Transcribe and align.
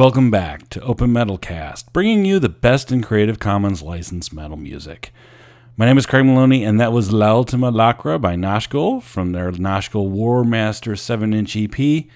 Welcome 0.00 0.30
back 0.30 0.70
to 0.70 0.80
Open 0.80 1.12
Metal 1.12 1.36
Cast, 1.36 1.92
bringing 1.92 2.24
you 2.24 2.38
the 2.38 2.48
best 2.48 2.90
in 2.90 3.02
Creative 3.02 3.38
Commons 3.38 3.82
licensed 3.82 4.32
metal 4.32 4.56
music. 4.56 5.12
My 5.76 5.84
name 5.84 5.98
is 5.98 6.06
Craig 6.06 6.24
Maloney, 6.24 6.64
and 6.64 6.80
that 6.80 6.94
was 6.94 7.12
La 7.12 7.32
Ultima 7.32 7.70
Lacra 7.70 8.18
by 8.18 8.34
Noshgul 8.34 9.02
from 9.02 9.32
their 9.32 9.52
Noshgul 9.52 10.08
War 10.08 10.42
Master 10.42 10.96
7 10.96 11.34
inch 11.34 11.54
EP. 11.54 12.06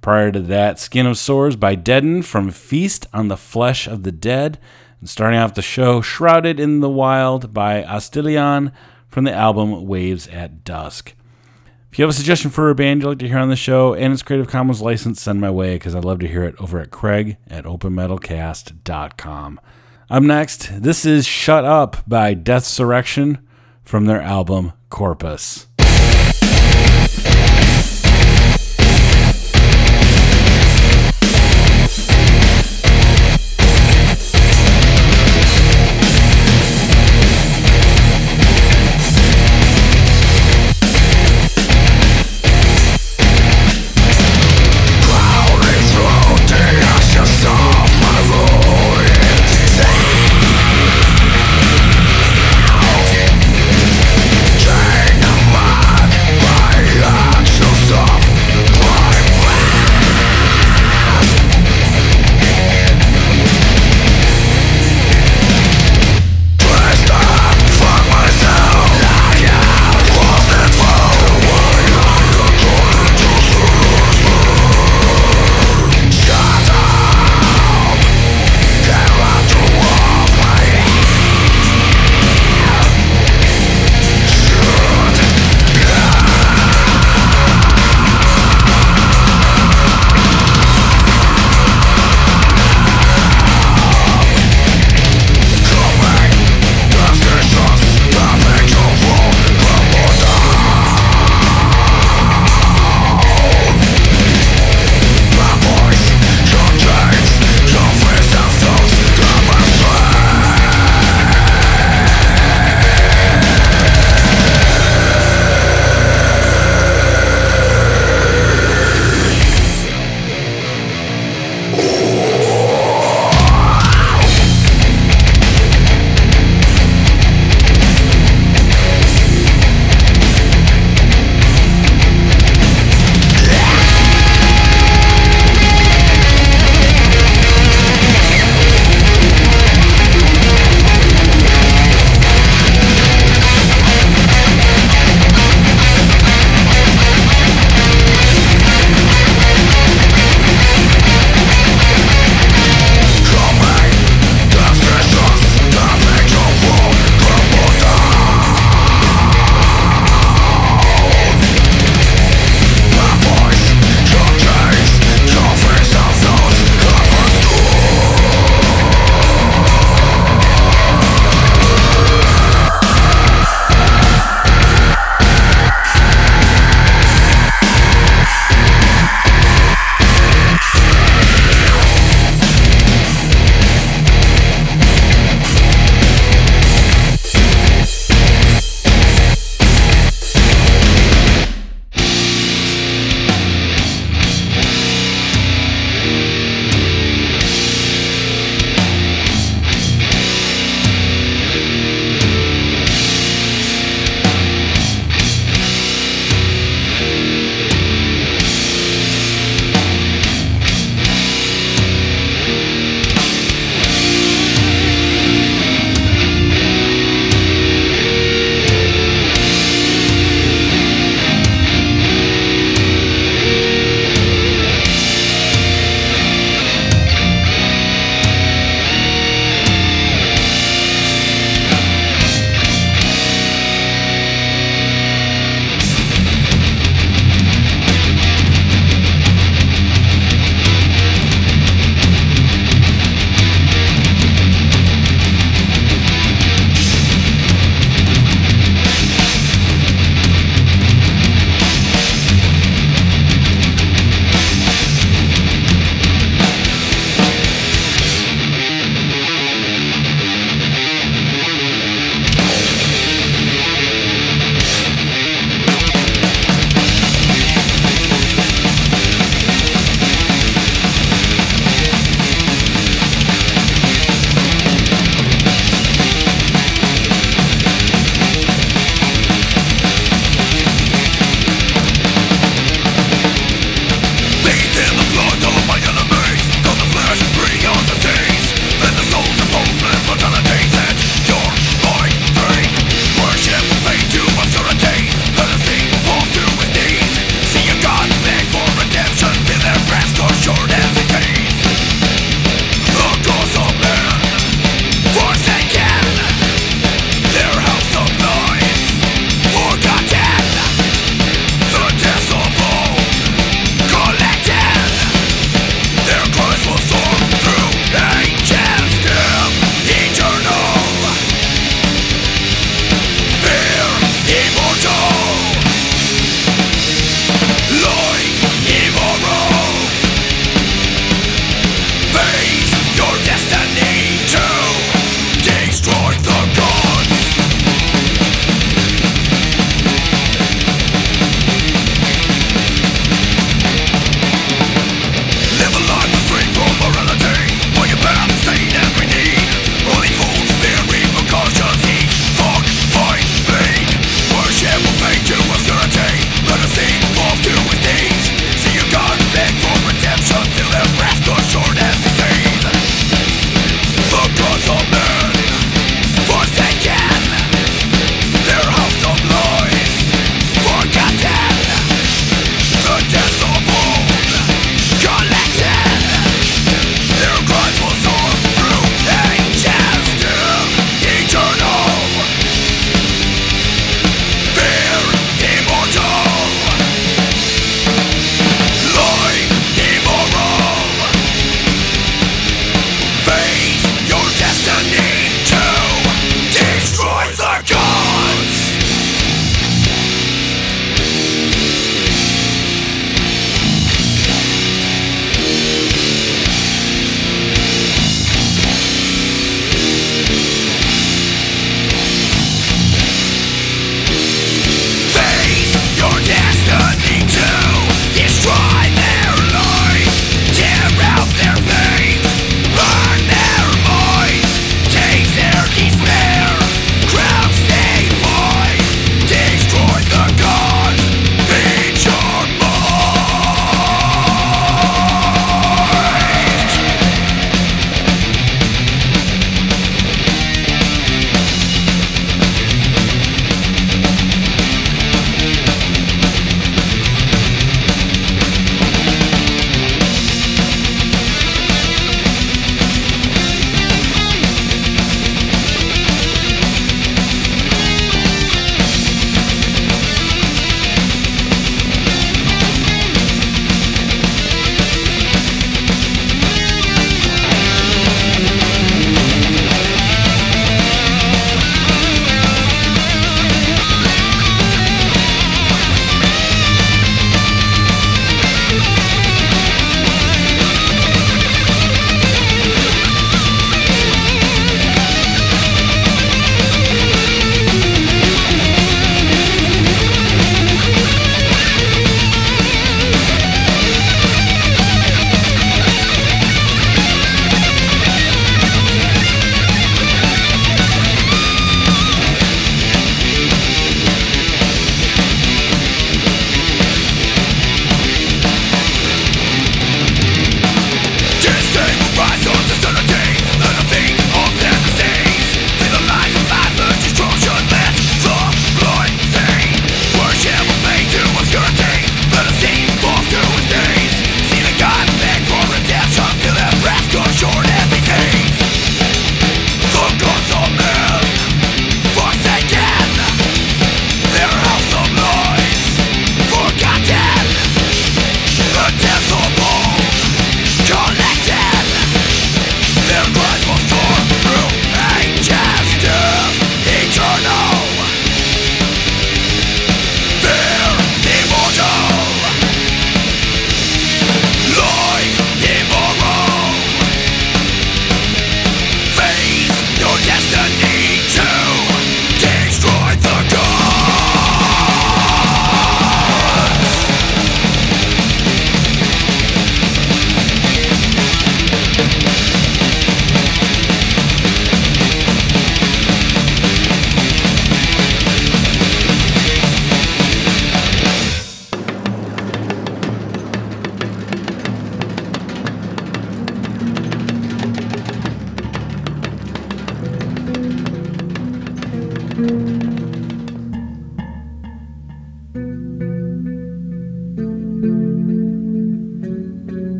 Prior 0.00 0.30
to 0.30 0.38
that, 0.42 0.78
Skin 0.78 1.06
of 1.08 1.18
Sores 1.18 1.56
by 1.56 1.74
Deaden 1.74 2.22
from 2.22 2.52
Feast 2.52 3.08
on 3.12 3.26
the 3.26 3.36
Flesh 3.36 3.88
of 3.88 4.04
the 4.04 4.12
Dead. 4.12 4.60
And 5.00 5.10
starting 5.10 5.40
off 5.40 5.54
the 5.54 5.60
show, 5.60 6.00
Shrouded 6.00 6.60
in 6.60 6.78
the 6.78 6.88
Wild 6.88 7.52
by 7.52 7.82
Astilion 7.82 8.70
from 9.08 9.24
the 9.24 9.34
album 9.34 9.88
Waves 9.88 10.28
at 10.28 10.62
Dusk. 10.62 11.14
If 11.94 12.00
you 12.00 12.02
have 12.02 12.10
a 12.10 12.18
suggestion 12.18 12.50
for 12.50 12.70
a 12.70 12.74
band 12.74 13.02
you'd 13.02 13.08
like 13.08 13.18
to 13.20 13.28
hear 13.28 13.38
on 13.38 13.50
the 13.50 13.54
show 13.54 13.94
and 13.94 14.12
it's 14.12 14.24
Creative 14.24 14.48
Commons 14.48 14.82
license, 14.82 15.22
send 15.22 15.40
my 15.40 15.48
way 15.48 15.76
because 15.76 15.94
I'd 15.94 16.04
love 16.04 16.18
to 16.18 16.26
hear 16.26 16.42
it 16.42 16.56
over 16.58 16.80
at 16.80 16.90
Craig 16.90 17.36
at 17.46 17.66
openmetalcast.com. 17.66 19.60
Up 20.10 20.22
next, 20.24 20.82
this 20.82 21.06
is 21.06 21.24
Shut 21.24 21.64
Up 21.64 21.98
by 22.04 22.34
Deathsurrection 22.34 23.38
from 23.84 24.06
their 24.06 24.20
album 24.20 24.72
Corpus. 24.90 25.68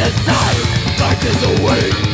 the 0.00 0.10
time 0.24 0.80
is 1.26 1.60
away. 1.60 2.09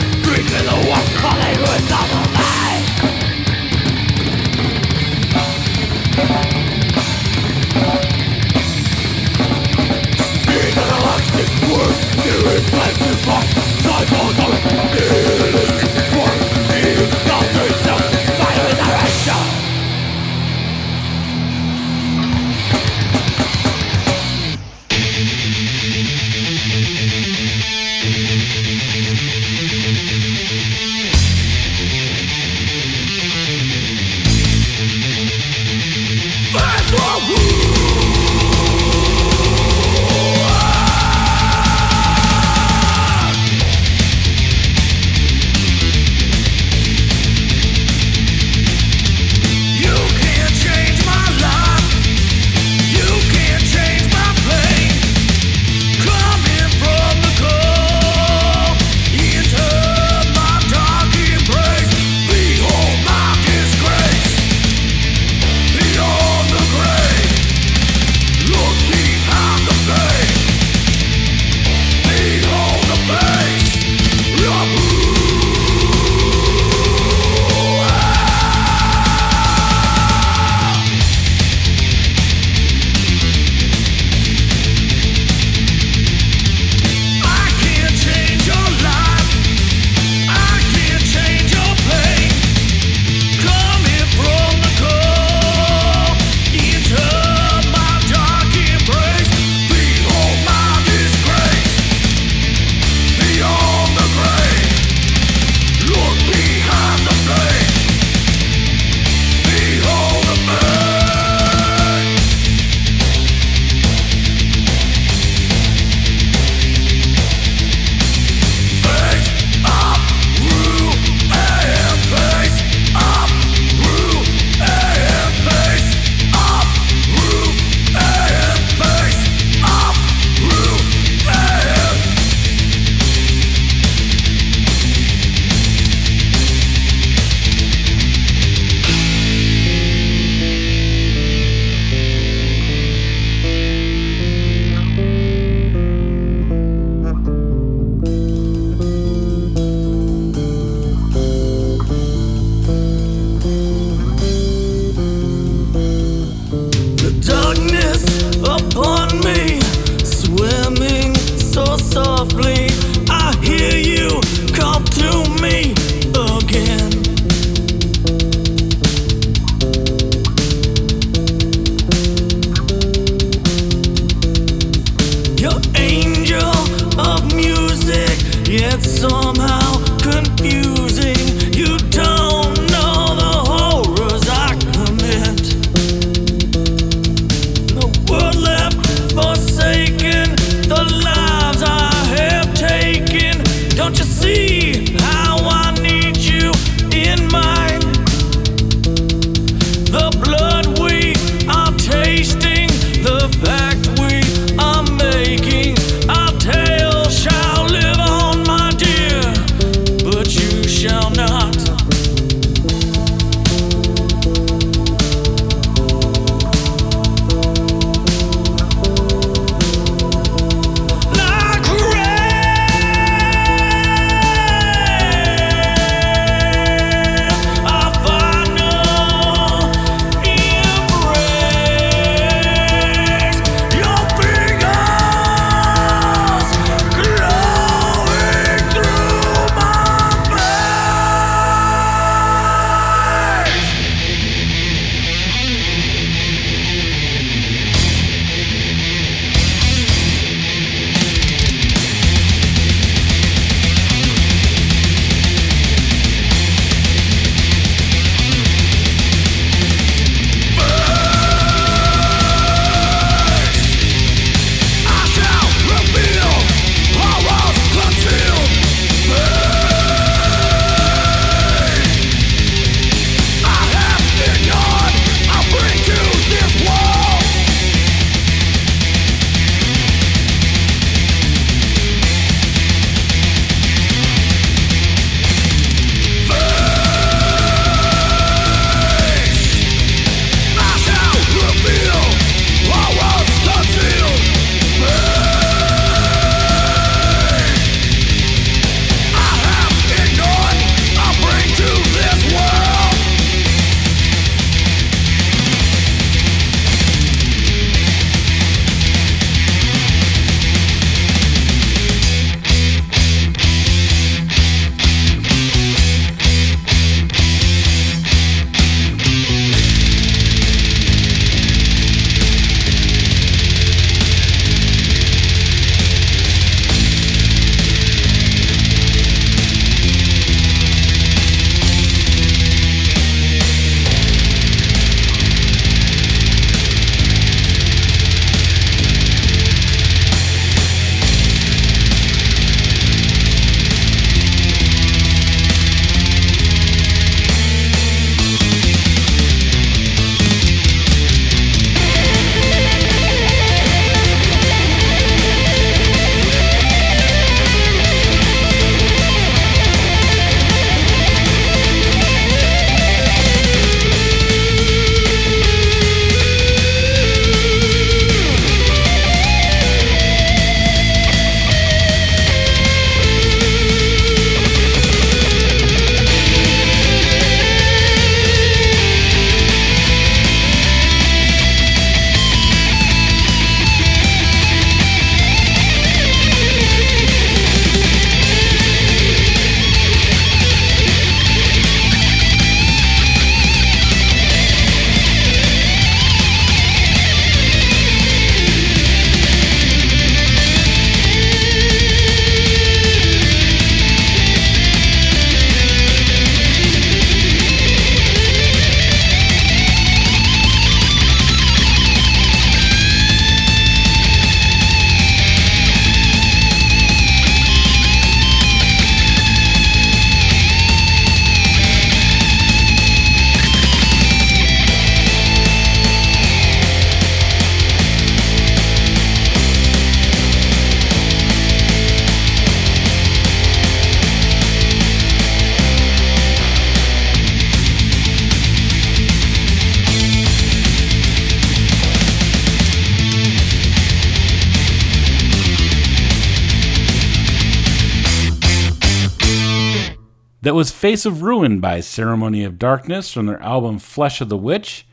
Was 450.67 450.73
Face 450.73 451.07
of 451.07 451.23
Ruin 451.23 451.61
by 451.61 451.79
Ceremony 451.79 452.43
of 452.43 452.59
Darkness 452.59 453.13
from 453.13 453.27
their 453.27 453.41
album 453.41 453.79
Flesh 453.79 454.21
of 454.21 454.29
the 454.29 454.37
Witch. 454.37 454.85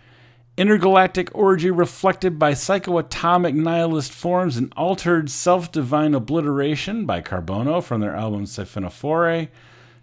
Intergalactic 0.55 1.33
Orgy 1.33 1.71
reflected 1.71 2.37
by 2.37 2.51
psychoatomic 2.51 3.55
nihilist 3.55 4.11
forms 4.11 4.55
and 4.55 4.71
altered 4.77 5.31
self 5.31 5.71
divine 5.71 6.13
obliteration 6.13 7.07
by 7.07 7.21
Carbono 7.21 7.81
from 7.81 8.01
their 8.01 8.15
album 8.15 8.43
Siphonophore. 8.43 9.49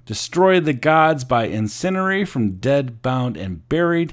Destroy 0.06 0.58
the 0.58 0.72
Gods 0.72 1.22
by 1.22 1.46
Incinerary 1.46 2.26
from 2.26 2.56
Dead, 2.56 3.00
Bound, 3.00 3.36
and 3.36 3.68
Buried. 3.68 4.12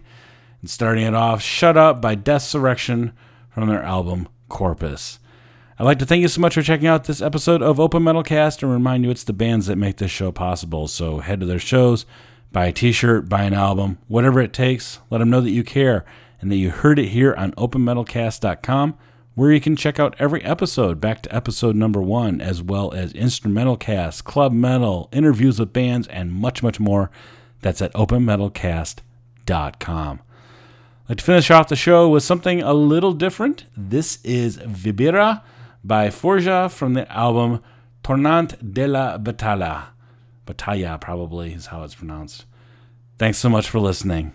And 0.62 0.70
starting 0.70 1.08
it 1.08 1.16
off, 1.16 1.42
Shut 1.42 1.76
Up 1.76 2.00
by 2.00 2.16
Deathsurrection 2.16 3.14
from 3.50 3.68
their 3.68 3.82
album 3.82 4.28
Corpus. 4.48 5.18
I'd 5.80 5.84
like 5.84 6.00
to 6.00 6.08
thank 6.08 6.24
you 6.24 6.28
so 6.28 6.42
much 6.42 6.56
for 6.56 6.64
checking 6.64 6.88
out 6.88 7.04
this 7.04 7.22
episode 7.22 7.62
of 7.62 7.80
Open 7.80 8.04
Metal 8.04 8.24
Cast 8.24 8.64
and 8.64 8.72
remind 8.72 9.04
you 9.04 9.12
it's 9.12 9.24
the 9.24 9.32
bands 9.32 9.68
that 9.68 9.76
make 9.76 9.98
this 9.98 10.10
show 10.10 10.32
possible. 10.32 10.88
So 10.88 11.20
head 11.20 11.40
to 11.42 11.46
their 11.46 11.60
shows, 11.60 12.08
buy 12.52 12.66
a 12.66 12.72
t 12.72 12.92
shirt, 12.92 13.30
buy 13.30 13.44
an 13.44 13.54
album, 13.54 14.00
whatever 14.08 14.40
it 14.40 14.54
takes. 14.54 14.98
Let 15.12 15.20
them 15.20 15.30
know 15.30 15.40
that 15.40 15.52
you 15.52 15.64
care 15.64 16.04
and 16.42 16.52
that 16.52 16.56
you 16.56 16.72
heard 16.72 16.98
it 16.98 17.10
here 17.10 17.36
on 17.36 17.52
openmetalcast.com, 17.52 18.98
where 19.36 19.52
you 19.52 19.62
can 19.62 19.76
check 19.76 20.00
out 20.00 20.16
every 20.18 20.44
episode 20.44 21.00
back 21.00 21.22
to 21.22 21.36
episode 21.36 21.76
number 21.76 22.02
one, 22.02 22.42
as 22.42 22.64
well 22.64 22.92
as 22.94 23.14
instrumental 23.14 23.78
casts, 23.78 24.24
club 24.24 24.52
metal, 24.52 25.10
interviews 25.12 25.60
with 25.60 25.74
bands, 25.74 26.08
and 26.08 26.34
much, 26.34 26.64
much 26.64 26.80
more. 26.80 27.12
That's 27.62 27.84
at 27.84 27.94
openmetalcast.com. 27.94 30.20
I'd 31.04 31.10
like 31.10 31.20
to 31.20 31.24
finish 31.24 31.52
off 31.52 31.68
the 31.68 31.76
show 31.76 32.10
with 32.10 32.24
something 32.24 32.64
a 32.64 32.74
little 32.74 33.14
different. 33.14 33.66
This 33.78 34.18
is 34.24 34.58
Vibira 34.58 35.44
by 35.88 36.10
Forja 36.10 36.70
from 36.70 36.94
the 36.94 37.10
album 37.12 37.64
Tornant 38.04 38.74
de 38.74 38.88
la 38.88 39.18
Batalla. 39.18 39.88
Batalla, 40.46 41.00
probably, 41.00 41.54
is 41.54 41.68
how 41.68 41.84
it's 41.84 41.96
pronounced. 41.96 42.46
Thanks 43.18 43.38
so 43.38 43.50
much 43.50 43.70
for 43.70 43.80
listening. 43.80 44.34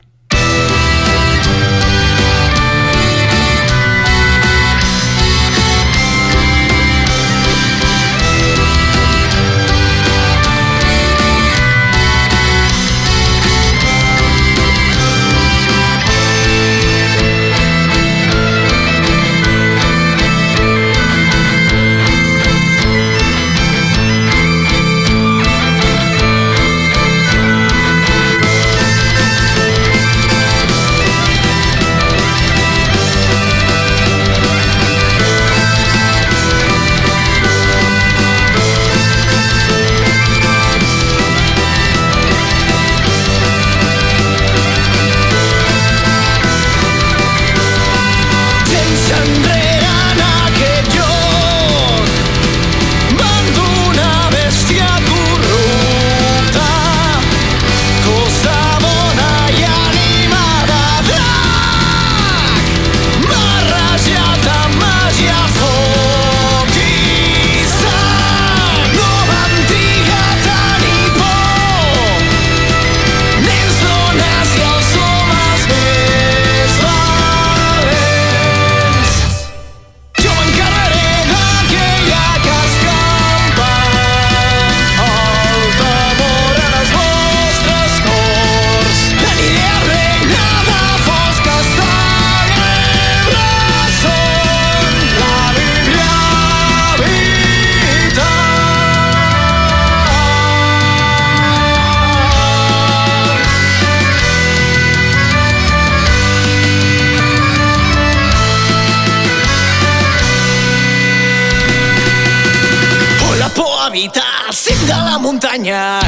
Anya 115.53 116.01